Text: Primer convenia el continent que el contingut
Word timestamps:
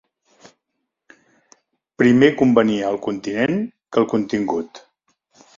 Primer 2.03 2.31
convenia 2.41 2.89
el 2.95 2.99
continent 3.05 3.55
que 3.71 4.05
el 4.05 4.11
contingut 4.15 4.83